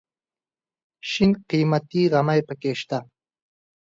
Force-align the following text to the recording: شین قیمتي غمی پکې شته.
شین 1.09 1.31
قیمتي 1.49 2.03
غمی 2.11 2.41
پکې 2.47 2.71
شته. 2.79 2.99